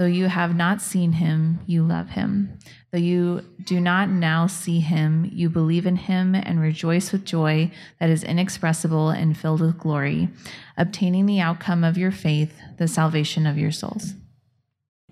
[0.00, 2.58] Though you have not seen him, you love him.
[2.90, 7.70] Though you do not now see him, you believe in him and rejoice with joy
[7.98, 10.30] that is inexpressible and filled with glory,
[10.78, 14.14] obtaining the outcome of your faith, the salvation of your souls.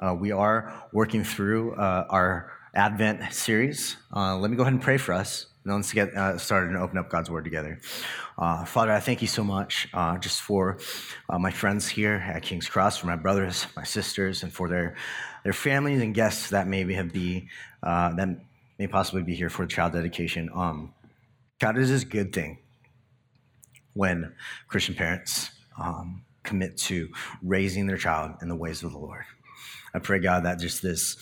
[0.01, 3.99] Uh, we are working through uh, our Advent series.
[4.17, 5.45] Uh, let me go ahead and pray for us.
[5.69, 7.79] And let's get uh, started and open up God's Word together.
[8.39, 10.79] Uh, Father, I thank you so much uh, just for
[11.29, 14.97] my friends here at King's Cross, for my brothers, my sisters, and for their,
[15.45, 17.49] their families and guests that maybe have be
[17.83, 18.41] that
[18.79, 20.49] may possibly be here for child dedication.
[20.55, 20.95] Um,
[21.59, 22.59] God, it is this good thing
[23.93, 24.33] when
[24.69, 27.11] Christian parents um, commit to
[27.43, 29.25] raising their child in the ways of the Lord.
[29.95, 31.17] I pray, God, that just this,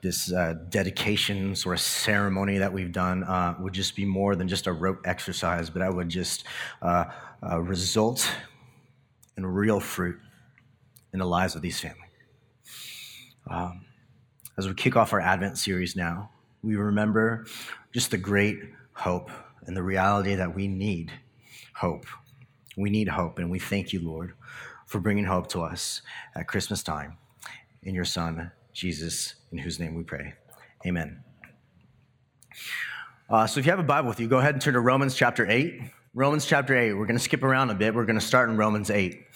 [0.00, 4.48] this uh, dedication sort of ceremony that we've done uh, would just be more than
[4.48, 6.44] just a rote exercise, but I would just
[6.80, 7.06] uh,
[7.42, 8.28] uh, result
[9.36, 10.18] in real fruit
[11.12, 11.98] in the lives of these families.
[13.50, 13.84] Um,
[14.56, 16.30] as we kick off our Advent series now,
[16.62, 17.46] we remember
[17.92, 18.58] just the great
[18.92, 19.30] hope
[19.66, 21.10] and the reality that we need
[21.74, 22.06] hope.
[22.76, 24.34] We need hope, and we thank you, Lord,
[24.86, 26.02] for bringing hope to us
[26.34, 27.18] at Christmas time
[27.82, 30.34] in your Son, Jesus, in whose name we pray.
[30.86, 31.22] Amen.
[33.28, 35.14] Uh, so if you have a Bible with you, go ahead and turn to Romans
[35.14, 35.80] chapter 8.
[36.14, 36.92] Romans chapter 8.
[36.92, 37.94] We're going to skip around a bit.
[37.94, 39.26] We're going to start in Romans 8.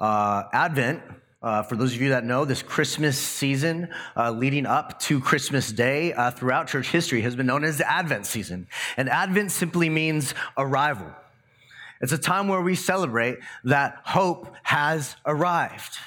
[0.00, 1.02] Uh, Advent,
[1.42, 5.70] uh, for those of you that know, this Christmas season uh, leading up to Christmas
[5.70, 8.66] Day uh, throughout church history has been known as the Advent season.
[8.96, 11.10] And Advent simply means arrival.
[12.00, 15.98] It's a time where we celebrate that hope has arrived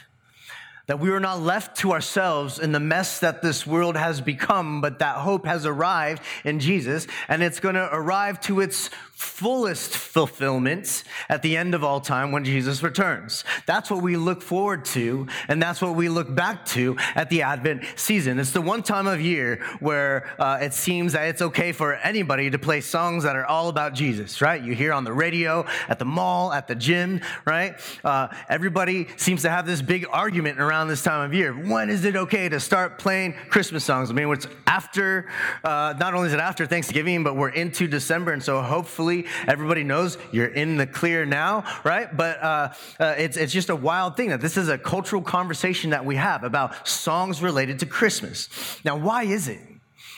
[0.87, 4.81] that we are not left to ourselves in the mess that this world has become,
[4.81, 9.97] but that hope has arrived in Jesus, and it's going to arrive to its fullest
[9.97, 13.43] fulfillment at the end of all time when Jesus returns.
[13.65, 17.41] That's what we look forward to, and that's what we look back to at the
[17.41, 18.37] Advent season.
[18.37, 22.51] It's the one time of year where uh, it seems that it's okay for anybody
[22.51, 24.61] to play songs that are all about Jesus, right?
[24.61, 27.73] You hear on the radio, at the mall, at the gym, right?
[28.03, 31.53] Uh, everybody seems to have this big argument around this time of year.
[31.53, 34.11] When is it okay to start playing Christmas songs?
[34.11, 35.27] I mean, it's after,
[35.63, 39.06] uh, not only is it after Thanksgiving, but we're into December, and so hopefully
[39.47, 42.15] everybody knows you're in the clear now, right?
[42.15, 45.91] But uh, uh, it's, it's just a wild thing that this is a cultural conversation
[45.91, 48.49] that we have about songs related to Christmas.
[48.83, 49.59] Now, why is it?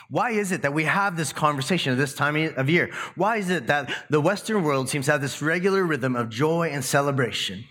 [0.10, 2.92] Why is it that we have this conversation at this time of year?
[3.16, 6.70] Why is it that the Western world seems to have this regular rhythm of joy
[6.72, 7.66] and celebration?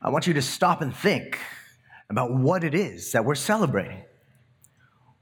[0.00, 1.38] I want you to stop and think
[2.08, 4.02] about what it is that we're celebrating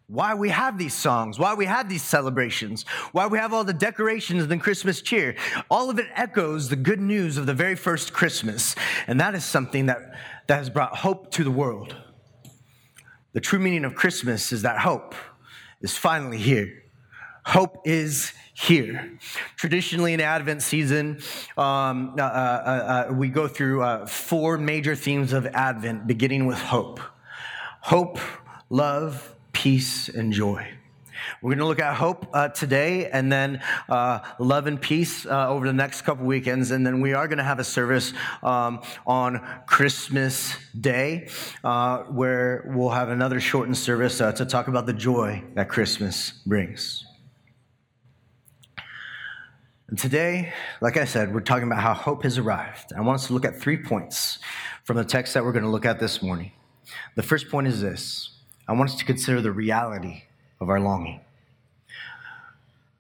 [0.09, 3.73] why we have these songs, why we have these celebrations, why we have all the
[3.73, 5.35] decorations and the Christmas cheer.
[5.69, 8.77] All of it echoes the good news of the very first Christmas.
[9.07, 9.99] And that is something that,
[10.47, 11.97] that has brought hope to the world.
[13.33, 15.15] The true meaning of Christmas is that hope
[15.81, 16.85] is finally here.
[17.45, 19.19] Hope is here.
[19.57, 21.21] Traditionally, in Advent season,
[21.57, 22.25] um, uh, uh,
[23.11, 27.01] uh, we go through uh, four major themes of Advent, beginning with hope
[27.83, 28.19] hope,
[28.69, 30.69] love, peace, and joy.
[31.41, 35.49] We're going to look at hope uh, today and then uh, love and peace uh,
[35.49, 36.71] over the next couple weekends.
[36.73, 38.13] And then we are going to have a service
[38.43, 41.31] um, on Christmas Day
[41.65, 46.33] uh, where we'll have another shortened service uh, to talk about the joy that Christmas
[46.45, 47.07] brings.
[49.89, 52.93] And today, like I said, we're talking about how hope has arrived.
[52.95, 54.39] I want us to look at three points
[54.85, 56.53] from the text that we're going to look at this morning.
[57.15, 58.36] The first point is this
[58.69, 60.25] I want us to consider the reality
[60.61, 61.21] of our longing.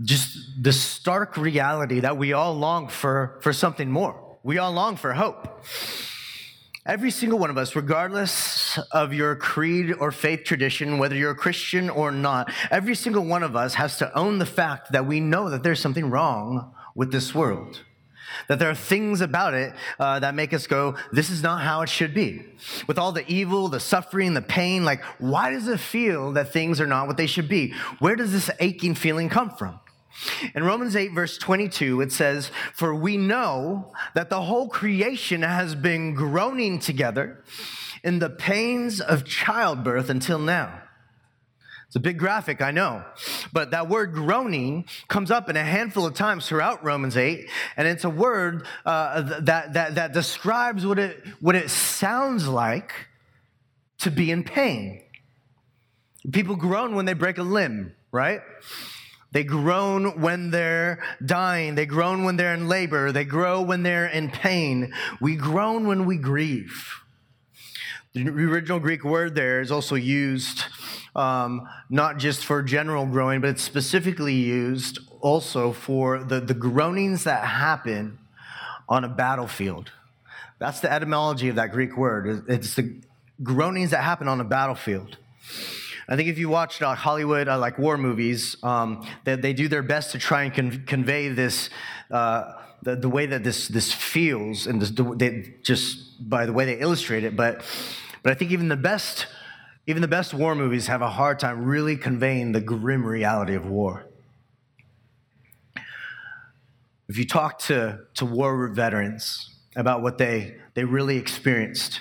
[0.03, 4.21] Just the stark reality that we all long for, for something more.
[4.43, 5.65] We all long for hope.
[6.85, 11.37] Every single one of us, regardless of your creed or faith tradition, whether you're a
[11.37, 15.19] Christian or not, every single one of us has to own the fact that we
[15.19, 17.81] know that there's something wrong with this world.
[18.49, 21.83] That there are things about it uh, that make us go, this is not how
[21.83, 22.45] it should be.
[22.87, 26.81] With all the evil, the suffering, the pain, like, why does it feel that things
[26.81, 27.73] are not what they should be?
[27.99, 29.81] Where does this aching feeling come from?
[30.55, 35.75] In Romans 8, verse 22, it says, For we know that the whole creation has
[35.75, 37.45] been groaning together
[38.03, 40.83] in the pains of childbirth until now.
[41.87, 43.05] It's a big graphic, I know.
[43.53, 47.87] But that word groaning comes up in a handful of times throughout Romans 8, and
[47.87, 52.93] it's a word uh, that, that, that describes what it, what it sounds like
[53.99, 55.03] to be in pain.
[56.33, 58.41] People groan when they break a limb, right?
[59.33, 61.75] They groan when they're dying.
[61.75, 63.13] They groan when they're in labor.
[63.13, 64.93] They grow when they're in pain.
[65.21, 67.03] We groan when we grieve.
[68.15, 70.65] The original Greek word there is also used
[71.17, 77.25] um, not just for general groaning, but it's specifically used also for the, the groanings
[77.25, 78.19] that happen
[78.89, 79.91] on a battlefield.
[80.59, 82.45] That's the etymology of that Greek word.
[82.49, 82.95] It's the
[83.43, 85.17] groanings that happen on a battlefield.
[86.09, 89.67] I think if you watch uh, Hollywood, uh, like war movies, um, they, they, do
[89.67, 91.69] their best to try and con- convey this,
[92.13, 92.53] uh,
[92.83, 96.79] the, the way that this, this feels, and this, they, just by the way they
[96.79, 97.35] illustrate it.
[97.35, 97.65] But
[98.27, 99.29] but I think even the best,
[99.87, 103.67] even the best war movies have a hard time really conveying the grim reality of
[103.67, 104.07] war.
[107.09, 112.01] If you talk to, to war veterans about what they, they really experienced,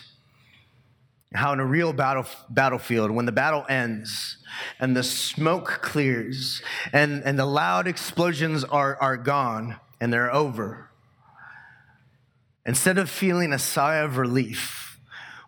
[1.31, 4.37] how in a real battle, battlefield, when the battle ends
[4.79, 10.89] and the smoke clears and, and the loud explosions are, are gone and they're over,
[12.65, 14.94] instead of feeling a sigh of relief,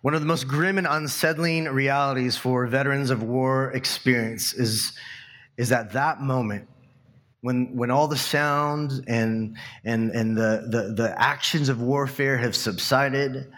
[0.07, 4.93] one of the most grim and unsettling realities for veterans of war experience is,
[5.57, 6.65] is at that moment
[7.41, 12.55] when, when all the sound and, and, and the, the, the actions of warfare have
[12.55, 13.51] subsided,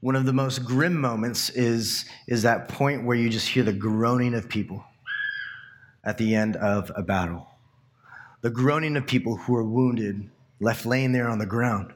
[0.00, 3.72] one of the most grim moments is, is that point where you just hear the
[3.72, 4.84] groaning of people
[6.04, 7.48] at the end of a battle.
[8.42, 10.28] The groaning of people who are wounded
[10.60, 11.92] left laying there on the ground.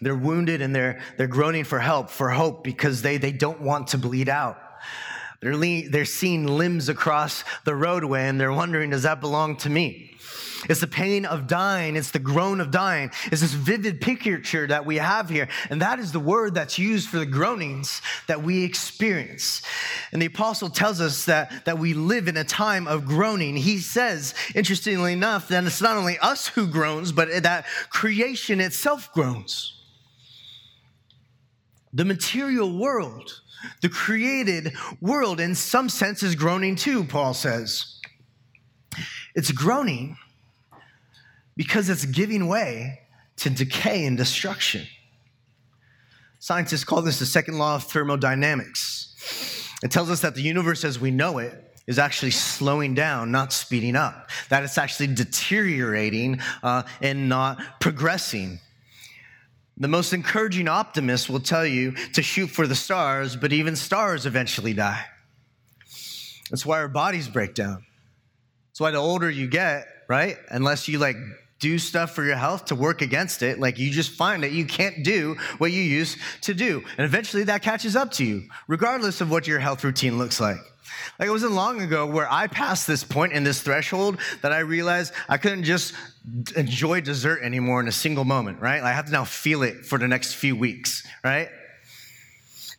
[0.00, 3.88] They're wounded and they're, they're groaning for help, for hope, because they, they don't want
[3.88, 4.58] to bleed out.
[5.40, 9.70] They're, le- they're seeing limbs across the roadway and they're wondering, does that belong to
[9.70, 10.16] me?
[10.68, 11.96] It's the pain of dying.
[11.96, 13.10] It's the groan of dying.
[13.26, 15.48] It's this vivid picture that we have here.
[15.70, 19.62] And that is the word that's used for the groanings that we experience.
[20.12, 23.56] And the apostle tells us that, that we live in a time of groaning.
[23.56, 29.12] He says, interestingly enough, that it's not only us who groans, but that creation itself
[29.12, 29.74] groans.
[31.92, 33.42] The material world,
[33.80, 38.00] the created world, in some sense, is groaning too, Paul says.
[39.34, 40.16] It's groaning
[41.58, 43.00] because it's giving way
[43.36, 44.86] to decay and destruction.
[46.38, 49.68] Scientists call this the second law of thermodynamics.
[49.82, 51.52] It tells us that the universe as we know it
[51.88, 58.60] is actually slowing down, not speeding up, that it's actually deteriorating uh, and not progressing.
[59.78, 64.26] The most encouraging optimist will tell you to shoot for the stars, but even stars
[64.26, 65.04] eventually die.
[66.50, 67.84] That's why our bodies break down.
[68.70, 70.36] That's why the older you get, right?
[70.50, 71.16] Unless you like
[71.58, 73.58] do stuff for your health to work against it.
[73.58, 76.84] Like you just find that you can't do what you used to do.
[76.96, 80.58] And eventually that catches up to you, regardless of what your health routine looks like.
[81.18, 84.60] Like it wasn't long ago where I passed this point in this threshold that I
[84.60, 85.94] realized I couldn't just
[86.56, 88.82] enjoy dessert anymore in a single moment, right?
[88.82, 91.48] I have to now feel it for the next few weeks, right?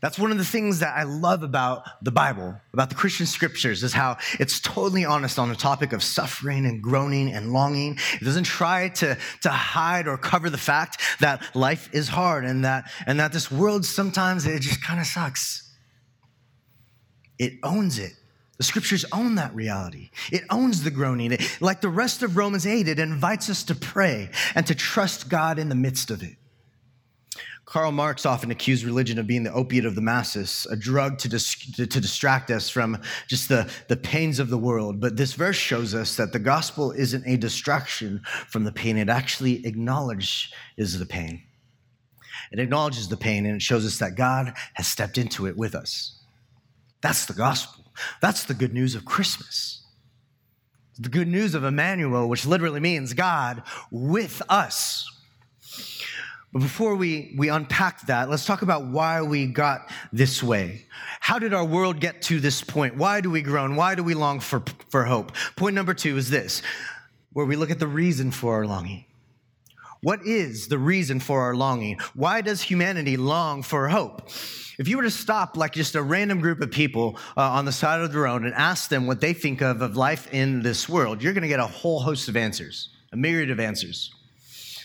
[0.02, 3.84] That's one of the things that I love about the Bible, about the Christian scriptures,
[3.84, 7.98] is how it's totally honest on the topic of suffering and groaning and longing.
[8.14, 12.64] It doesn't try to, to hide or cover the fact that life is hard and
[12.64, 15.70] that, and that this world sometimes it just kind of sucks.
[17.38, 18.14] It owns it.
[18.58, 20.12] The scriptures own that reality.
[20.32, 21.34] It owns the groaning.
[21.34, 25.30] It, like the rest of Romans 8, it invites us to pray and to trust
[25.30, 26.36] God in the midst of it.
[27.70, 31.30] Karl Marx often accused religion of being the opiate of the masses, a drug to,
[31.30, 35.00] dis- to, distract us from just the, the pains of the world.
[35.00, 39.08] But this verse shows us that the gospel isn't a distraction from the pain, it
[39.08, 41.44] actually acknowledges the pain.
[42.52, 45.76] It acknowledges the pain and it shows us that God has stepped into it with
[45.76, 46.20] us.
[47.02, 47.86] That's the gospel.
[48.20, 49.84] That's the good news of Christmas.
[50.98, 53.62] The good news of Emmanuel, which literally means God
[53.92, 55.08] with us.
[56.52, 60.86] But before we, we unpack that, let's talk about why we got this way.
[61.20, 62.96] How did our world get to this point?
[62.96, 63.76] Why do we groan?
[63.76, 65.32] Why do we long for, for hope?
[65.56, 66.64] Point number two is this,
[67.34, 69.06] where we look at the reason for our longing.
[70.02, 72.00] What is the reason for our longing?
[72.16, 74.30] Why does humanity long for hope?
[74.80, 77.72] If you were to stop like just a random group of people uh, on the
[77.72, 80.88] side of the road and ask them what they think of of life in this
[80.88, 84.16] world, you're going to get a whole host of answers, a myriad of answers.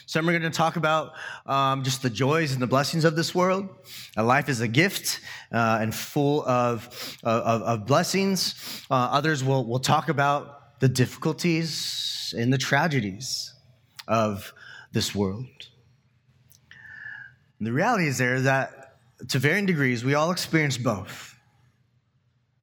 [0.07, 1.13] Some are going to talk about
[1.47, 3.69] um, just the joys and the blessings of this world.
[4.17, 5.21] Uh, life is a gift
[5.53, 8.55] uh, and full of, of, of blessings.
[8.91, 13.55] Uh, others will, will talk about the difficulties and the tragedies
[14.07, 14.53] of
[14.93, 15.47] this world.
[17.59, 21.39] And the reality is there that to varying degrees, we all experience both.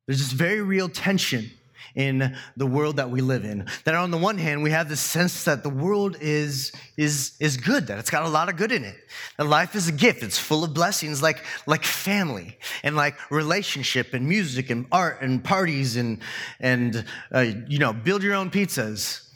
[0.05, 1.49] There's this very real tension
[1.95, 3.67] in the world that we live in.
[3.85, 7.57] That on the one hand, we have this sense that the world is, is, is
[7.57, 8.95] good, that it's got a lot of good in it.
[9.37, 10.23] That life is a gift.
[10.23, 15.43] It's full of blessings like, like family and like relationship and music and art and
[15.43, 16.19] parties and,
[16.59, 19.27] and uh, you know, build your own pizzas.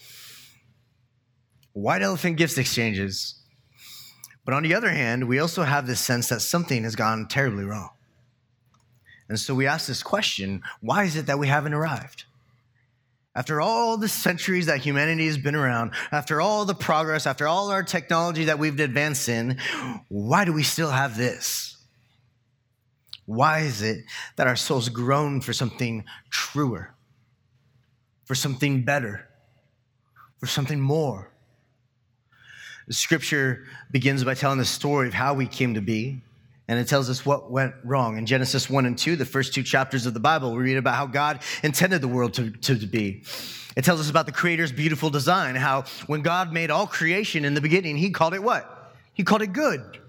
[1.74, 3.42] White elephant gift exchanges.
[4.46, 7.64] But on the other hand, we also have this sense that something has gone terribly
[7.64, 7.90] wrong.
[9.28, 12.26] And so we ask this question why is it that we haven't arrived?
[13.36, 17.70] After all the centuries that humanity has been around, after all the progress, after all
[17.70, 19.58] our technology that we've advanced in,
[20.08, 21.76] why do we still have this?
[23.26, 24.06] Why is it
[24.38, 26.96] that our souls groan for something truer,
[28.24, 29.28] for something better,
[30.40, 31.30] for something more?
[32.88, 36.22] The scripture begins by telling the story of how we came to be,
[36.68, 38.18] and it tells us what went wrong.
[38.18, 40.96] In Genesis 1 and 2, the first two chapters of the Bible, we read about
[40.96, 43.24] how God intended the world to, to, to be.
[43.76, 47.54] It tells us about the Creator's beautiful design, how when God made all creation in
[47.54, 48.94] the beginning, He called it what?
[49.14, 50.00] He called it good.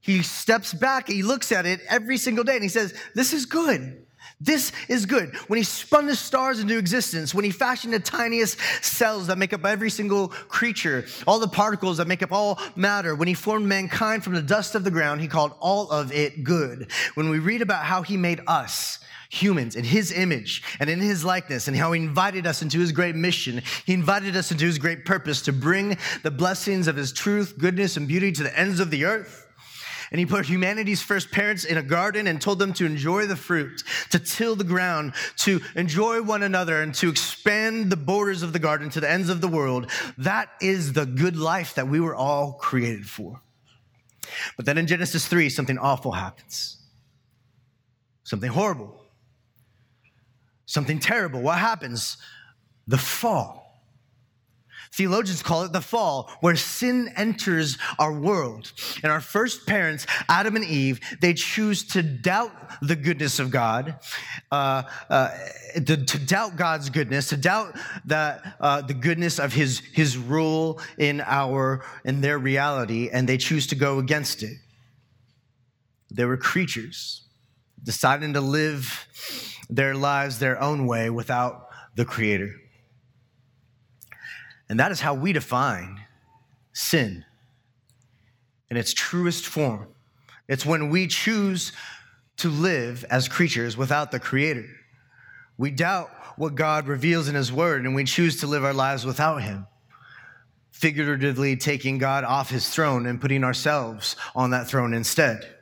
[0.00, 3.44] He steps back, he looks at it every single day, and he says, This is
[3.44, 4.06] good.
[4.40, 5.34] This is good.
[5.48, 9.52] When he spun the stars into existence, when he fashioned the tiniest cells that make
[9.52, 13.66] up every single creature, all the particles that make up all matter, when he formed
[13.66, 16.90] mankind from the dust of the ground, he called all of it good.
[17.14, 21.24] When we read about how he made us, humans in his image and in his
[21.24, 23.62] likeness and how he invited us into his great mission.
[23.84, 27.96] He invited us into his great purpose to bring the blessings of his truth, goodness,
[27.96, 29.47] and beauty to the ends of the earth.
[30.10, 33.36] And he put humanity's first parents in a garden and told them to enjoy the
[33.36, 38.52] fruit, to till the ground, to enjoy one another, and to expand the borders of
[38.52, 39.90] the garden to the ends of the world.
[40.16, 43.42] That is the good life that we were all created for.
[44.56, 46.78] But then in Genesis 3, something awful happens.
[48.24, 48.94] Something horrible.
[50.66, 51.40] Something terrible.
[51.40, 52.18] What happens?
[52.86, 53.67] The fall.
[54.92, 58.72] Theologians call it the fall, where sin enters our world.
[59.02, 63.96] And our first parents, Adam and Eve, they choose to doubt the goodness of God,
[64.50, 65.30] uh, uh,
[65.74, 67.76] to, to, doubt God's goodness, to doubt
[68.06, 73.38] that uh, the goodness of His His rule in our in their reality, and they
[73.38, 74.56] choose to go against it.
[76.10, 77.28] They were creatures
[77.82, 79.06] deciding to live
[79.68, 82.54] their lives their own way without the Creator.
[84.68, 86.04] And that is how we define
[86.72, 87.24] sin
[88.70, 89.88] in its truest form.
[90.48, 91.72] It's when we choose
[92.38, 94.66] to live as creatures without the Creator.
[95.56, 99.04] We doubt what God reveals in His Word and we choose to live our lives
[99.04, 99.66] without Him,
[100.70, 105.54] figuratively taking God off His throne and putting ourselves on that throne instead.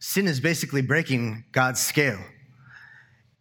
[0.00, 2.20] Sin is basically breaking God's scale.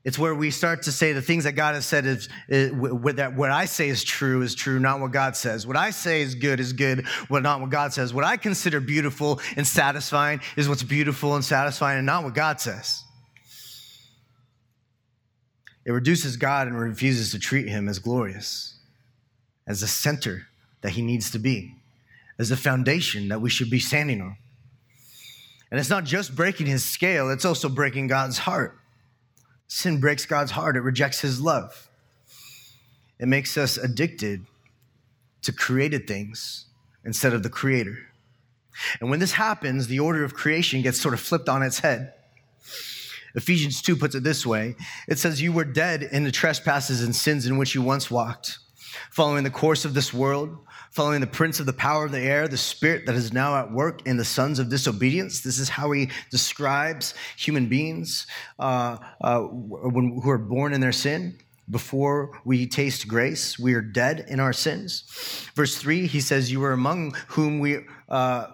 [0.08, 2.72] It's where we start to say the things that God has said is, is
[3.18, 5.68] that what I say is true is true, not what God says.
[5.68, 8.14] What I say is good is good, what not what God says.
[8.14, 12.62] What I consider beautiful and satisfying is what's beautiful and satisfying, and not what God
[12.62, 13.04] says.
[15.84, 18.76] It reduces God and refuses to treat Him as glorious,
[19.68, 20.48] as the center
[20.84, 21.76] that He needs to be,
[22.40, 24.38] as the foundation that we should be standing on.
[25.70, 28.80] And it's not just breaking His scale; it's also breaking God's heart.
[29.68, 31.90] Sin breaks God's heart, it rejects his love.
[33.20, 34.46] It makes us addicted
[35.42, 36.66] to created things
[37.04, 37.98] instead of the creator.
[39.00, 42.14] And when this happens, the order of creation gets sort of flipped on its head.
[43.36, 44.76] Ephesians 2 puts it this way
[45.08, 48.60] it says, You were dead in the trespasses and sins in which you once walked,
[49.12, 50.58] following the course of this world
[50.92, 53.72] following the prince of the power of the air, the spirit that is now at
[53.72, 55.42] work in the sons of disobedience.
[55.42, 58.28] This is how he describes human beings
[58.60, 61.38] uh, uh, when, who are born in their sin.
[61.70, 65.04] Before we taste grace, we are dead in our sins.
[65.54, 68.48] Verse three, he says, "You were among whom we." Uh,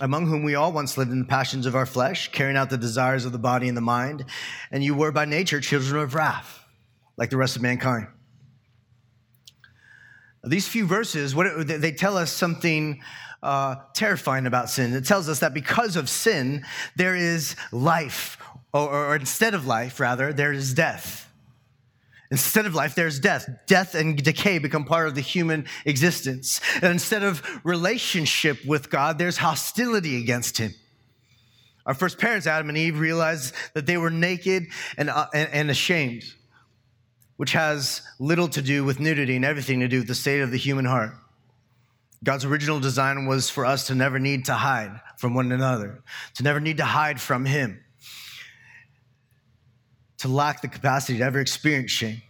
[0.00, 2.76] among whom we all once lived in the passions of our flesh, carrying out the
[2.76, 4.24] desires of the body and the mind,
[4.72, 6.64] and you were by nature children of wrath,
[7.16, 8.08] like the rest of mankind.
[10.46, 13.00] These few verses, what they tell us something
[13.42, 14.94] uh, terrifying about sin.
[14.94, 16.64] It tells us that because of sin,
[16.96, 18.38] there is life,
[18.72, 21.30] or, or instead of life, rather, there is death.
[22.30, 23.48] Instead of life, there's death.
[23.66, 26.60] Death and decay become part of the human existence.
[26.76, 30.72] And instead of relationship with God, there's hostility against Him.
[31.86, 35.70] Our first parents, Adam and Eve, realized that they were naked and, uh, and, and
[35.70, 36.24] ashamed,
[37.36, 40.50] which has little to do with nudity and everything to do with the state of
[40.50, 41.12] the human heart.
[42.22, 46.02] God's original design was for us to never need to hide from one another,
[46.34, 47.84] to never need to hide from Him,
[50.18, 52.22] to lack the capacity to ever experience shame.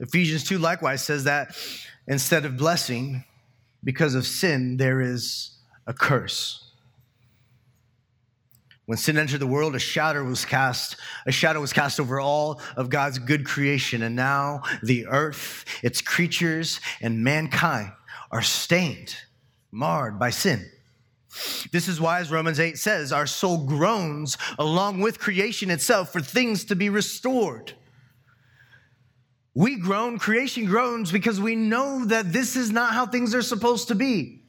[0.00, 1.54] Ephesians 2 likewise says that
[2.08, 3.24] instead of blessing,
[3.84, 6.69] because of sin, there is a curse.
[8.90, 12.60] When sin entered the world, a shadow was cast, a shadow was cast over all
[12.76, 17.92] of God's good creation, and now the earth, its creatures, and mankind
[18.32, 19.14] are stained,
[19.70, 20.68] marred by sin.
[21.70, 26.20] This is why, as Romans 8 says, our soul groans along with creation itself for
[26.20, 27.74] things to be restored.
[29.54, 33.86] We groan, creation groans because we know that this is not how things are supposed
[33.86, 34.39] to be.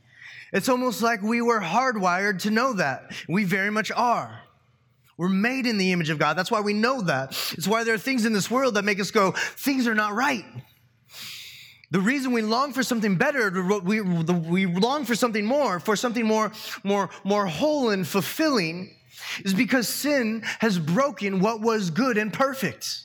[0.52, 3.12] It's almost like we were hardwired to know that.
[3.28, 4.42] We very much are.
[5.18, 6.36] We're made in the image of God.
[6.36, 7.30] That's why we know that.
[7.54, 10.14] It's why there are things in this world that make us go, things are not
[10.14, 10.46] right.
[11.92, 13.52] The reason we long for something better,
[13.84, 16.52] we, we long for something more, for something more,
[16.84, 18.96] more, more whole and fulfilling,
[19.44, 23.02] is because sin has broken what was good and perfect.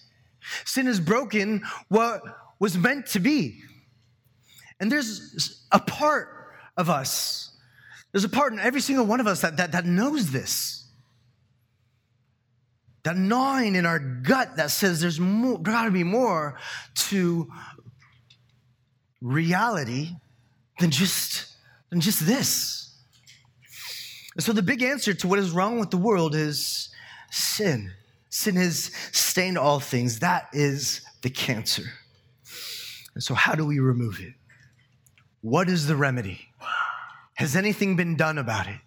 [0.64, 2.22] Sin has broken what
[2.58, 3.60] was meant to be.
[4.78, 6.35] And there's a part
[6.76, 7.50] of us.
[8.12, 10.84] There's a part in every single one of us that, that, that knows this.
[13.04, 16.58] That gnawing in our gut that says there's more, gotta be more
[16.94, 17.48] to
[19.20, 20.10] reality
[20.80, 21.54] than just,
[21.90, 22.94] than just this.
[24.34, 26.90] And so the big answer to what is wrong with the world is
[27.30, 27.92] sin.
[28.28, 30.18] Sin has stained all things.
[30.18, 31.84] That is the cancer.
[33.14, 34.34] And so, how do we remove it?
[35.40, 36.48] What is the remedy?
[37.36, 38.80] Has anything been done about it?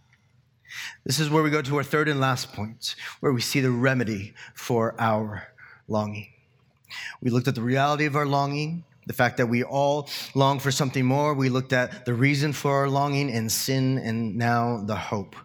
[1.06, 3.70] This is where we go to our third and last point, where we see the
[3.70, 5.48] remedy for our
[5.88, 6.30] longing.
[7.22, 10.72] We looked at the reality of our longing, the fact that we all long for
[10.72, 11.36] something more.
[11.36, 15.36] We looked at the reason for our longing and sin, and now the hope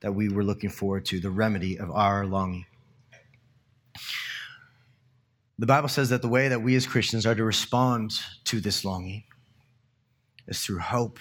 [0.00, 2.66] that we were looking forward to, the remedy of our longing.
[5.58, 8.12] The Bible says that the way that we as Christians are to respond
[8.44, 9.24] to this longing
[10.46, 11.18] is through hope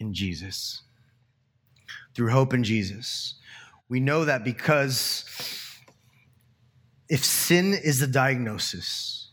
[0.00, 0.82] in Jesus.
[2.14, 3.34] Through hope in Jesus.
[3.88, 5.24] We know that because
[7.08, 9.30] if sin is the diagnosis,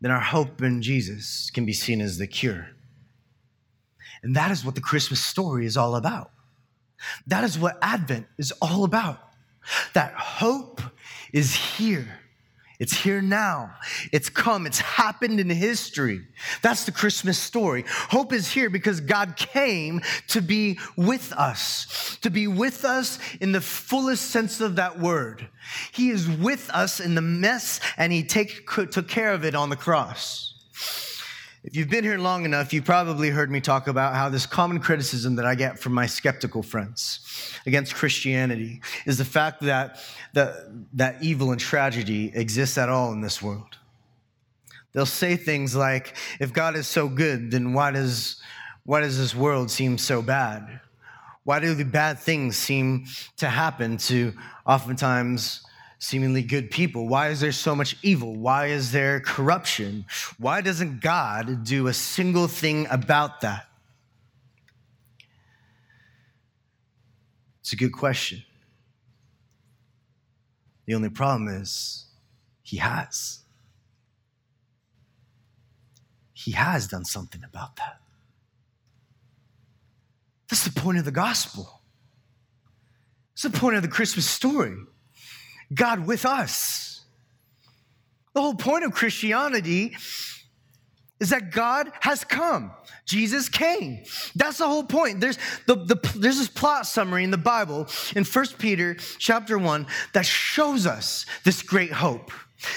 [0.00, 2.68] then our hope in Jesus can be seen as the cure.
[4.22, 6.30] And that is what the Christmas story is all about.
[7.26, 9.20] That is what Advent is all about.
[9.94, 10.80] That hope
[11.32, 12.20] is here
[12.80, 13.72] it's here now.
[14.10, 14.66] It's come.
[14.66, 16.22] It's happened in history.
[16.60, 17.84] That's the Christmas story.
[17.86, 23.52] Hope is here because God came to be with us, to be with us in
[23.52, 25.46] the fullest sense of that word.
[25.92, 29.70] He is with us in the mess and he take, took care of it on
[29.70, 30.54] the cross.
[31.62, 34.80] If you've been here long enough, you've probably heard me talk about how this common
[34.80, 37.23] criticism that I get from my skeptical friends
[37.66, 39.98] against Christianity is the fact that,
[40.32, 40.54] that,
[40.94, 43.78] that evil and tragedy exists at all in this world.
[44.92, 48.40] They'll say things like, if God is so good, then why does,
[48.84, 50.80] why does this world seem so bad?
[51.42, 54.32] Why do the bad things seem to happen to
[54.66, 55.64] oftentimes
[55.98, 57.08] seemingly good people?
[57.08, 58.34] Why is there so much evil?
[58.34, 60.06] Why is there corruption?
[60.38, 63.66] Why doesn't God do a single thing about that?
[67.64, 68.42] It's a good question.
[70.84, 72.04] The only problem is,
[72.62, 73.40] He has.
[76.34, 78.00] He has done something about that.
[80.50, 81.80] That's the point of the gospel.
[83.32, 84.76] It's the point of the Christmas story.
[85.72, 87.00] God with us.
[88.34, 89.96] The whole point of Christianity
[91.20, 92.72] is that God has come.
[93.06, 94.02] Jesus came.
[94.34, 95.20] That's the whole point.
[95.20, 99.86] There's, the, the, there's this plot summary in the Bible in 1 Peter chapter 1
[100.12, 102.32] that shows us this great hope.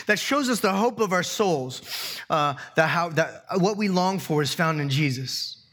[0.05, 1.81] That shows us the hope of our souls,
[2.29, 5.65] uh, that, how, that what we long for is found in Jesus.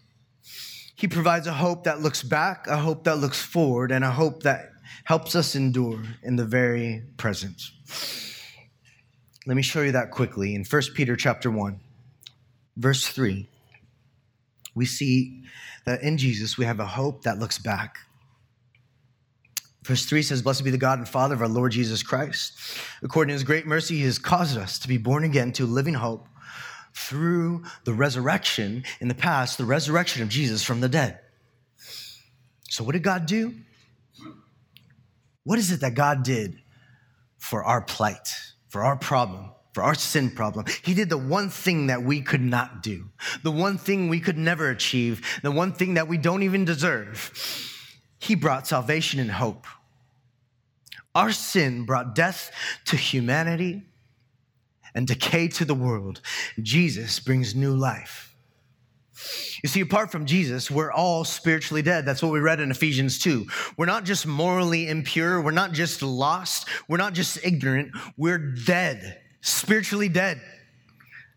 [0.94, 4.44] He provides a hope that looks back, a hope that looks forward, and a hope
[4.44, 4.70] that
[5.04, 7.60] helps us endure in the very present.
[9.46, 11.80] Let me show you that quickly in 1 Peter chapter 1.
[12.76, 13.48] Verse 3,
[14.74, 15.44] we see
[15.84, 17.98] that in Jesus we have a hope that looks back.
[19.84, 22.58] Verse 3 says, Blessed be the God and Father of our Lord Jesus Christ.
[23.02, 25.94] According to his great mercy, he has caused us to be born again to living
[25.94, 26.26] hope
[26.94, 31.20] through the resurrection in the past, the resurrection of Jesus from the dead.
[32.70, 33.54] So, what did God do?
[35.44, 36.60] What is it that God did
[37.36, 38.28] for our plight,
[38.68, 40.64] for our problem, for our sin problem?
[40.82, 43.10] He did the one thing that we could not do,
[43.42, 47.32] the one thing we could never achieve, the one thing that we don't even deserve.
[48.18, 49.66] He brought salvation and hope.
[51.14, 52.50] Our sin brought death
[52.86, 53.82] to humanity
[54.94, 56.20] and decay to the world.
[56.62, 58.34] Jesus brings new life.
[59.62, 62.04] You see, apart from Jesus, we're all spiritually dead.
[62.04, 63.46] That's what we read in Ephesians 2.
[63.76, 65.40] We're not just morally impure.
[65.40, 66.68] We're not just lost.
[66.88, 67.92] We're not just ignorant.
[68.16, 70.40] We're dead, spiritually dead,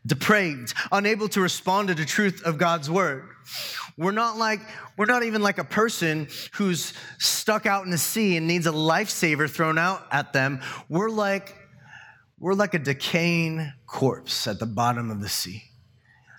[0.06, 3.28] depraved, unable to respond to the truth of God's word.
[3.98, 4.62] We're not like,
[4.96, 8.72] we're not even like a person who's stuck out in the sea and needs a
[8.72, 10.62] lifesaver thrown out at them.
[10.88, 11.54] We're like,
[12.40, 15.64] we're like a decaying corpse at the bottom of the sea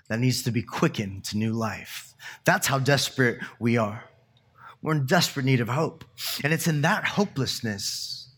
[0.07, 2.15] that needs to be quickened to new life.
[2.45, 4.05] That's how desperate we are.
[4.81, 6.03] We're in desperate need of hope.
[6.43, 8.29] And it's in that hopelessness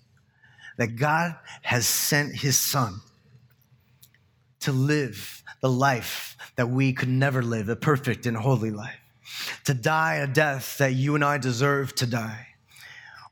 [0.78, 3.00] that God has sent his son
[4.62, 9.00] to live the life that we could never live, a perfect and holy life,
[9.66, 12.48] to die a death that you and I deserve to die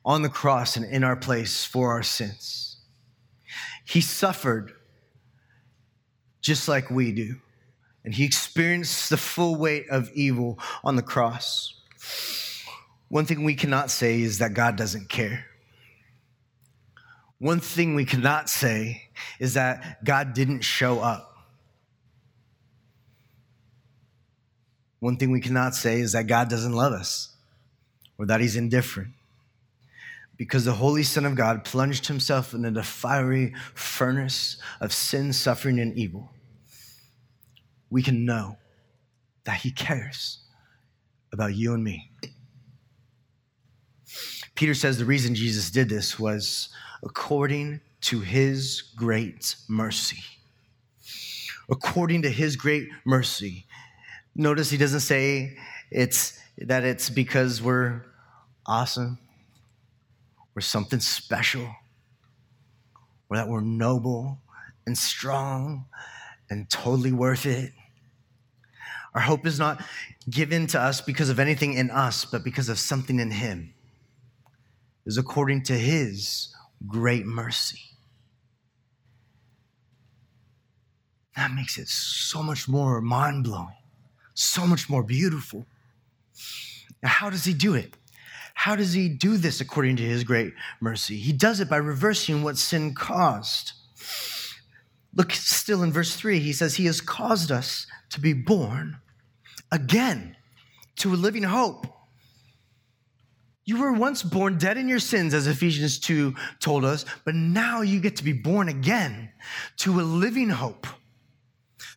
[0.06, 2.78] on the cross and in our place for our sins.
[3.86, 4.74] He suffered
[6.42, 7.36] just like we do
[8.04, 11.76] and he experienced the full weight of evil on the cross.
[13.10, 15.46] One thing we cannot say is that God doesn't care.
[17.40, 21.26] One thing we cannot say is that God didn't show up.
[25.00, 27.36] One thing we cannot say is that God doesn't love us
[28.18, 29.14] or that he's indifferent.
[30.36, 35.80] Because the Holy Son of God plunged himself into the fiery furnace of sin, suffering,
[35.80, 36.30] and evil
[37.90, 38.58] we can know
[39.46, 40.40] that He cares
[41.32, 42.12] about you and me.
[44.56, 46.70] Peter says the reason Jesus did this was
[47.04, 50.24] according to His great mercy.
[51.70, 53.66] According to His great mercy.
[54.36, 55.58] Notice he doesn't say
[55.92, 58.06] it's that it's because we're
[58.66, 59.18] awesome,
[60.54, 61.68] we're something special,
[63.30, 64.40] or that we're noble
[64.86, 65.86] and strong
[66.50, 67.74] and totally worth it.
[69.14, 69.84] Our hope is not
[70.30, 73.74] given to us because of anything in us, but because of something in Him.
[75.06, 76.54] Is according to His
[76.88, 77.80] great mercy.
[81.36, 83.78] That makes it so much more mind blowing,
[84.34, 85.66] so much more beautiful.
[87.02, 87.96] Now, how does He do it?
[88.54, 91.18] How does He do this according to His great mercy?
[91.18, 93.72] He does it by reversing what sin caused.
[95.16, 98.98] Look still in verse 3, he says, He has caused us to be born
[99.72, 100.36] again
[100.98, 101.88] to a living hope.
[103.70, 107.82] You were once born dead in your sins, as Ephesians 2 told us, but now
[107.82, 109.30] you get to be born again
[109.78, 110.88] to a living hope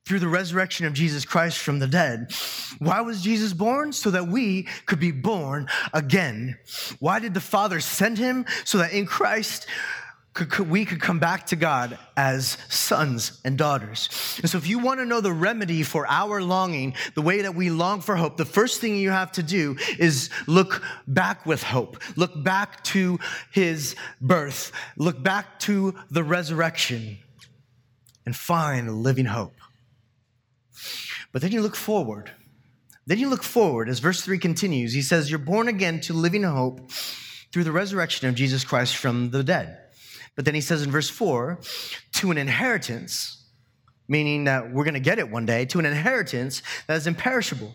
[0.04, 2.30] through the resurrection of Jesus Christ from the dead.
[2.78, 3.94] Why was Jesus born?
[3.94, 6.58] So that we could be born again.
[6.98, 8.44] Why did the Father send him?
[8.66, 9.66] So that in Christ
[10.34, 14.08] could, could, we could come back to God as sons and daughters.
[14.40, 17.54] And so, if you want to know the remedy for our longing, the way that
[17.54, 21.62] we long for hope, the first thing you have to do is look back with
[21.62, 22.02] hope.
[22.16, 23.18] Look back to
[23.52, 24.72] his birth.
[24.96, 27.18] Look back to the resurrection
[28.24, 29.54] and find a living hope.
[31.32, 32.30] But then you look forward.
[33.06, 34.94] Then you look forward as verse 3 continues.
[34.94, 36.90] He says, You're born again to living hope
[37.52, 39.81] through the resurrection of Jesus Christ from the dead.
[40.34, 41.60] But then he says in verse 4
[42.14, 43.44] to an inheritance,
[44.08, 47.74] meaning that we're going to get it one day, to an inheritance that is imperishable,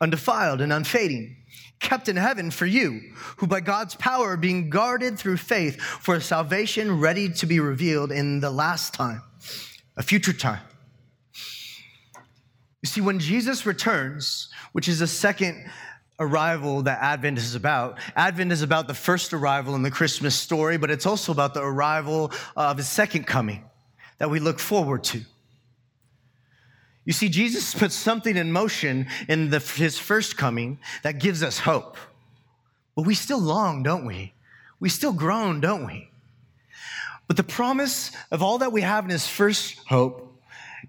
[0.00, 1.36] undefiled, and unfading,
[1.80, 3.00] kept in heaven for you,
[3.36, 8.12] who by God's power are being guarded through faith for salvation ready to be revealed
[8.12, 9.22] in the last time,
[9.96, 10.62] a future time.
[12.82, 15.70] You see, when Jesus returns, which is the second
[16.22, 17.98] arrival that Advent is about.
[18.16, 21.62] Advent is about the first arrival in the Christmas story, but it's also about the
[21.62, 23.64] arrival of his second coming
[24.18, 25.20] that we look forward to.
[27.04, 31.58] You see, Jesus puts something in motion in the, his first coming that gives us
[31.58, 31.96] hope.
[32.94, 34.32] But we still long, don't we?
[34.78, 36.10] We still groan, don't we?
[37.26, 40.40] But the promise of all that we have in his first hope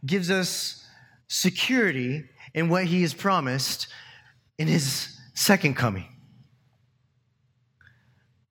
[0.06, 0.86] gives us
[1.28, 3.88] security in what he has promised
[4.58, 6.08] in his second coming.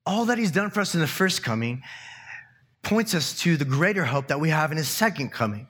[0.05, 1.83] All that he's done for us in the first coming
[2.83, 5.69] points us to the greater hope that we have in his second coming.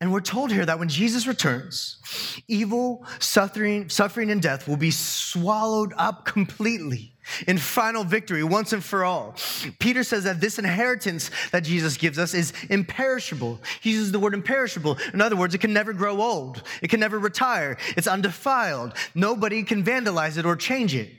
[0.00, 1.98] And we're told here that when Jesus returns,
[2.46, 7.13] evil, suffering, suffering, and death will be swallowed up completely
[7.46, 9.34] in final victory once and for all.
[9.78, 13.60] Peter says that this inheritance that Jesus gives us is imperishable.
[13.80, 14.98] He uses the word imperishable.
[15.12, 18.94] In other words, it can never grow old, it can never retire, it's undefiled.
[19.14, 21.10] Nobody can vandalize it or change it.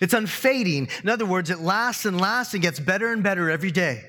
[0.00, 0.88] It's unfading.
[1.02, 4.04] In other words, it lasts and lasts and gets better and better every day.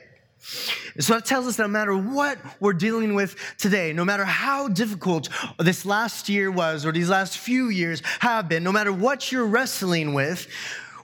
[1.00, 4.68] So that tells us that no matter what we're dealing with today, no matter how
[4.68, 9.32] difficult this last year was or these last few years have been, no matter what
[9.32, 10.48] you're wrestling with,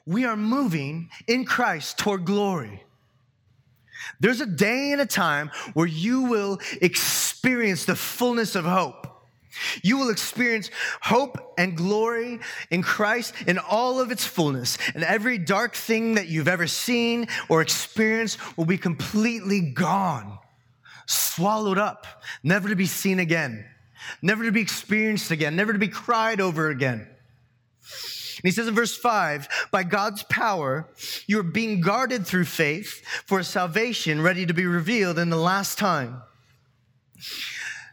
[0.06, 2.84] we are moving in Christ toward glory.
[4.20, 9.08] There's a day and a time where you will experience the fullness of hope.
[9.82, 10.70] You will experience
[11.02, 12.40] hope and glory
[12.70, 14.78] in Christ in all of its fullness.
[14.94, 20.38] And every dark thing that you've ever seen or experienced will be completely gone,
[21.06, 22.06] swallowed up,
[22.44, 23.66] never to be seen again,
[24.22, 27.08] never to be experienced again, never to be cried over again.
[28.38, 30.90] And he says in verse 5 by God's power,
[31.28, 36.22] you're being guarded through faith for salvation ready to be revealed in the last time.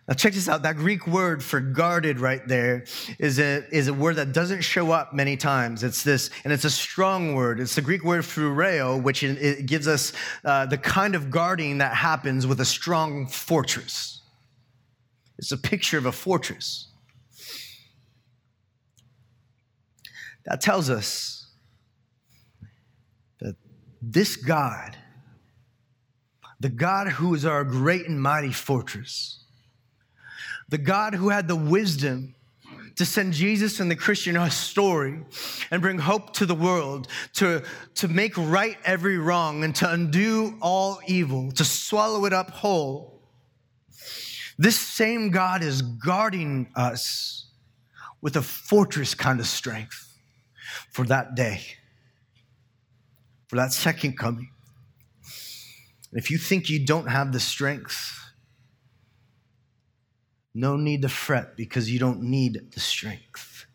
[0.09, 0.63] Now, check this out.
[0.63, 2.85] That Greek word for guarded right there
[3.21, 5.85] is a, is a word that doesn't show up many times.
[5.85, 7.61] It's this, and it's a strong word.
[7.61, 10.13] It's the Greek word phroureo, which it gives us
[10.45, 14.23] uh, the kind of guarding that happens with a strong fortress.
[15.39, 16.92] It's a picture of a fortress.
[20.45, 21.47] That tells us
[23.41, 23.57] that
[24.01, 24.97] this God,
[26.61, 29.45] the God who is our great and mighty fortress,
[30.69, 32.35] the God who had the wisdom
[32.97, 35.21] to send Jesus and the Christian story
[35.71, 37.63] and bring hope to the world, to,
[37.95, 43.23] to make right every wrong and to undo all evil, to swallow it up whole.
[44.59, 47.47] This same God is guarding us
[48.21, 50.12] with a fortress kind of strength
[50.91, 51.63] for that day,
[53.49, 54.51] for that second coming.
[56.13, 58.19] if you think you don't have the strength,
[60.55, 63.67] no need to fret because you don't need the strength.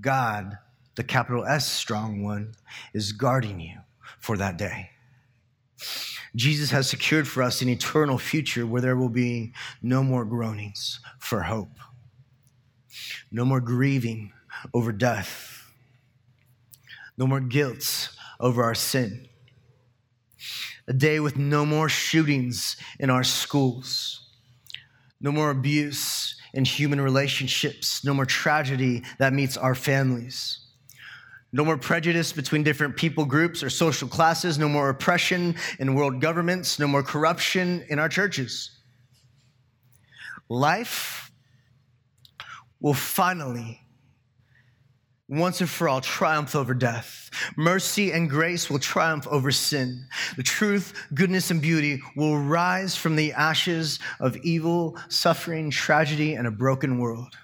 [0.00, 0.58] God,
[0.96, 2.52] the capital S strong one,
[2.92, 3.78] is guarding you
[4.18, 4.90] for that day.
[6.36, 11.00] Jesus has secured for us an eternal future where there will be no more groanings
[11.18, 11.78] for hope,
[13.32, 14.32] no more grieving
[14.72, 15.59] over death,
[17.20, 18.08] no more guilt
[18.40, 19.28] over our sin,
[20.88, 24.26] a day with no more shootings in our schools.
[25.20, 30.60] No more abuse in human relationships, no more tragedy that meets our families.
[31.52, 36.22] No more prejudice between different people groups or social classes, no more oppression in world
[36.22, 38.70] governments, no more corruption in our churches.
[40.48, 41.30] Life
[42.80, 43.82] will finally
[45.30, 47.30] once and for all triumph over death.
[47.56, 50.04] Mercy and grace will triumph over sin.
[50.36, 56.46] The truth, goodness, and beauty will rise from the ashes of evil, suffering, tragedy, and
[56.46, 57.36] a broken world.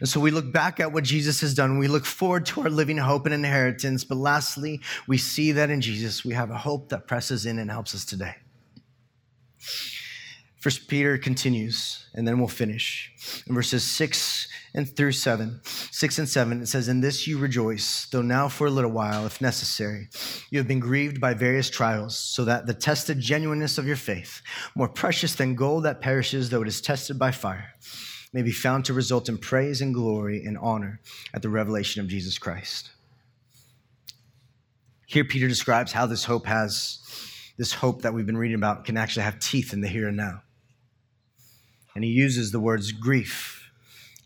[0.00, 1.78] And so we look back at what Jesus has done.
[1.78, 4.04] We look forward to our living hope and inheritance.
[4.04, 7.70] But lastly, we see that in Jesus, we have a hope that presses in and
[7.70, 8.34] helps us today.
[10.64, 13.12] First Peter continues, and then we'll finish.
[13.46, 18.06] In verses six and through seven, six and seven, it says, In this you rejoice,
[18.06, 20.08] though now for a little while, if necessary,
[20.48, 24.40] you have been grieved by various trials, so that the tested genuineness of your faith,
[24.74, 27.74] more precious than gold that perishes, though it is tested by fire,
[28.32, 30.98] may be found to result in praise and glory and honor
[31.34, 32.90] at the revelation of Jesus Christ.
[35.04, 37.00] Here, Peter describes how this hope has,
[37.58, 40.16] this hope that we've been reading about can actually have teeth in the here and
[40.16, 40.40] now.
[41.94, 43.70] And he uses the words grief,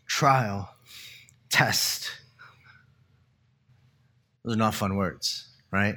[0.07, 0.73] trial,
[1.49, 2.11] test.
[4.43, 5.95] Those are not fun words, right?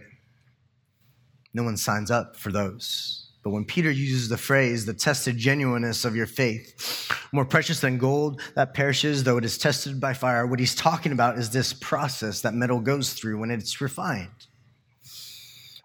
[1.54, 3.22] No one signs up for those.
[3.42, 7.98] But when Peter uses the phrase, the tested genuineness of your faith, more precious than
[7.98, 11.72] gold that perishes, though it is tested by fire, what he's talking about is this
[11.72, 14.46] process that metal goes through when it's refined.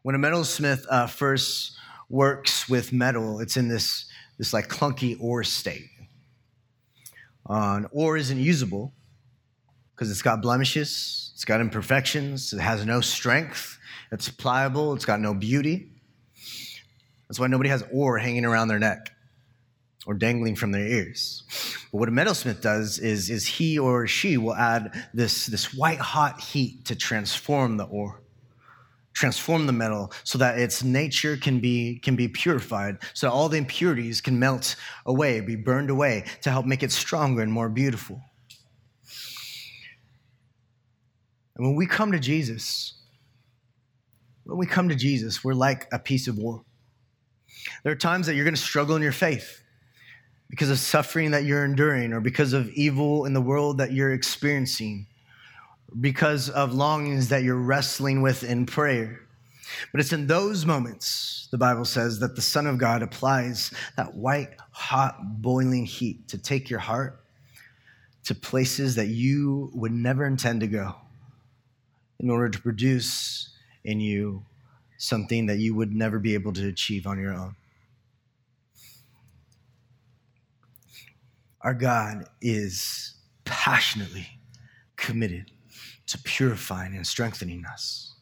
[0.03, 1.75] When a metalsmith uh, first
[2.09, 4.06] works with metal, it's in this
[4.37, 5.89] this like clunky ore state.
[7.49, 8.93] Uh, ore isn't usable
[9.95, 13.79] because it's got blemishes, it's got imperfections, it has no strength,
[14.11, 15.89] it's pliable, it's got no beauty.
[17.27, 19.11] That's why nobody has ore hanging around their neck.
[20.07, 21.43] or dangling from their ears.
[21.91, 25.99] But what a metalsmith does is, is he or she will add this, this white
[25.99, 28.21] hot heat to transform the ore,
[29.17, 33.57] transform the metal so that its nature can be, can be purified, so all the
[33.57, 34.75] impurities can melt
[35.07, 38.21] away, be burned away to help make it stronger and more beautiful.
[41.55, 42.93] And when we come to Jesus,
[44.43, 46.61] when we come to Jesus, we're like a piece of wood.
[47.83, 49.63] There are times that you're going to struggle in your faith
[50.47, 54.13] because of suffering that you're enduring, or because of evil in the world that you're
[54.13, 55.07] experiencing,
[55.99, 59.21] because of longings that you're wrestling with in prayer.
[59.91, 64.15] But it's in those moments, the Bible says, that the Son of God applies that
[64.15, 67.21] white, hot, boiling heat to take your heart
[68.25, 70.95] to places that you would never intend to go
[72.19, 73.49] in order to produce
[73.83, 74.43] in you
[74.97, 77.55] something that you would never be able to achieve on your own.
[81.61, 84.27] Our God is passionately
[84.95, 85.51] committed
[86.07, 88.15] to purifying and strengthening us.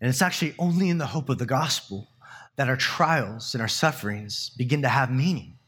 [0.00, 2.08] And it's actually only in the hope of the gospel
[2.56, 5.58] that our trials and our sufferings begin to have meaning.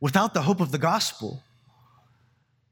[0.00, 1.42] Without the hope of the gospel,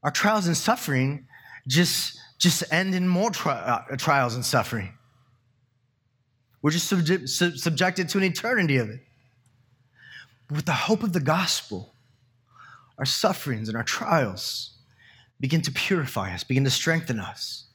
[0.02, 1.26] our trials and suffering
[1.66, 4.92] just, just end in more tri- uh, trials and suffering.
[6.60, 9.00] We're just subject, sub- subjected to an eternity of it.
[10.48, 11.94] But with the hope of the gospel,
[12.98, 14.73] our sufferings and our trials
[15.40, 17.66] begin to purify us, begin to strengthen us.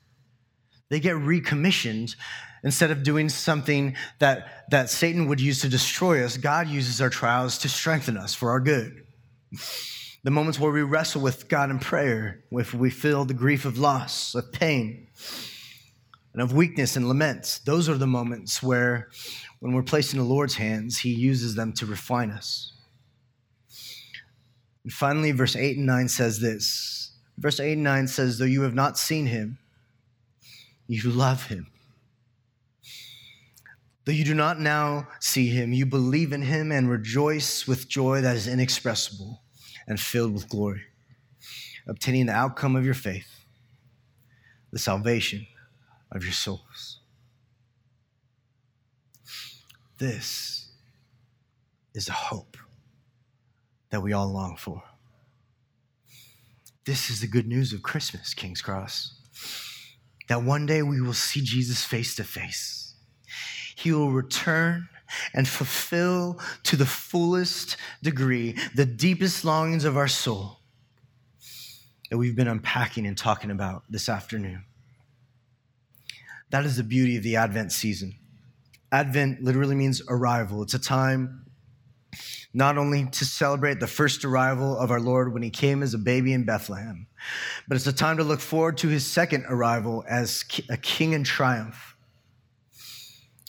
[0.89, 2.15] They get recommissioned
[2.63, 6.37] instead of doing something that, that Satan would use to destroy us.
[6.37, 9.05] God uses our trials to strengthen us for our good.
[10.23, 13.77] The moments where we wrestle with God in prayer, if we feel the grief of
[13.77, 15.07] loss, of pain,
[16.33, 19.09] and of weakness and laments, Those are the moments where,
[19.59, 22.73] when we're placed in the Lord's hands, He uses them to refine us.
[24.83, 27.08] And finally, verse 8 and 9 says this.
[27.39, 29.59] Verse 8 and 9 says, Though you have not seen Him,
[30.87, 31.67] you love Him.
[34.03, 38.19] Though you do not now see Him, you believe in Him and rejoice with joy
[38.21, 39.41] that is inexpressible
[39.87, 40.81] and filled with glory,
[41.87, 43.45] obtaining the outcome of your faith,
[44.71, 45.47] the salvation
[46.11, 46.99] of your souls.
[49.97, 50.71] This
[51.93, 52.57] is the hope
[53.91, 54.83] that we all long for.
[56.85, 59.13] This is the good news of Christmas, King's Cross.
[60.27, 62.95] That one day we will see Jesus face to face.
[63.75, 64.89] He will return
[65.33, 70.59] and fulfill to the fullest degree the deepest longings of our soul
[72.09, 74.63] that we've been unpacking and talking about this afternoon.
[76.49, 78.15] That is the beauty of the Advent season.
[78.91, 80.63] Advent literally means arrival.
[80.63, 81.45] It's a time
[82.53, 85.97] not only to celebrate the first arrival of our Lord when he came as a
[85.97, 87.07] baby in Bethlehem,
[87.67, 91.23] but it's a time to look forward to his second arrival as a king in
[91.23, 91.95] triumph.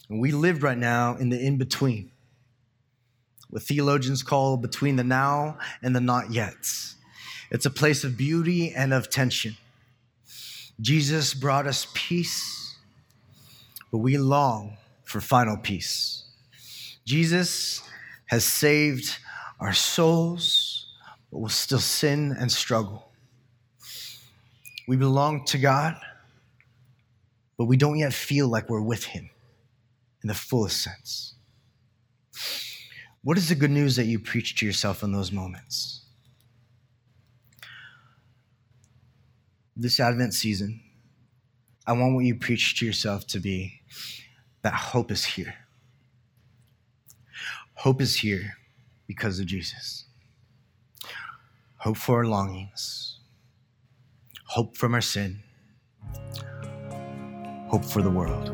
[0.09, 2.11] And we live right now in the in between,
[3.49, 6.57] what theologians call between the now and the not yet.
[7.51, 9.57] It's a place of beauty and of tension.
[10.81, 12.61] Jesus brought us peace
[13.91, 16.25] but we long for final peace.
[17.05, 17.83] Jesus
[18.31, 19.19] has saved
[19.59, 20.87] our souls,
[21.33, 23.11] but will still sin and struggle.
[24.87, 25.97] We belong to God,
[27.59, 29.31] but we don't yet feel like we're with Him
[30.23, 31.35] in the fullest sense.
[33.25, 36.03] What is the good news that you preach to yourself in those moments?
[39.77, 40.81] This Advent season,
[41.85, 43.81] I want what you preach to yourself to be
[44.63, 45.60] that hope is here.
[47.81, 48.59] Hope is here
[49.07, 50.05] because of Jesus.
[51.77, 53.21] Hope for our longings,
[54.49, 55.39] hope from our sin,
[57.69, 58.51] hope for the world.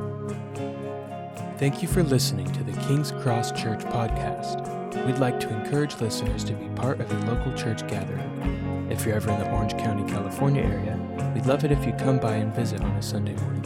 [1.59, 4.65] Thank you for listening to the King's Cross Church podcast.
[5.05, 8.89] We'd like to encourage listeners to be part of a local church gathering.
[8.93, 12.21] If you're ever in the Orange County, California area, we'd love it if you come
[12.21, 13.65] by and visit on a Sunday morning.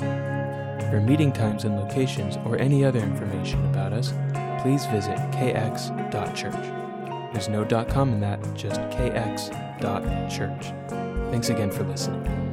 [0.90, 4.14] For meeting times and locations or any other information about us,
[4.62, 6.54] please visit kx.church.
[7.32, 10.72] There's no .com in that, just kx.church.
[11.30, 12.49] Thanks again for listening.